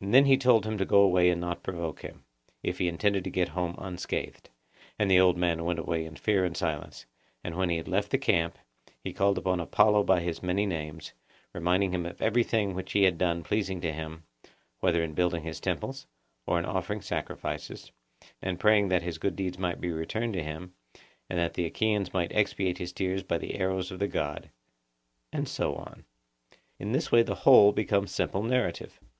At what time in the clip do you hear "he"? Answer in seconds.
0.26-0.36, 2.78-2.86, 7.68-7.76, 9.02-9.12, 12.92-13.02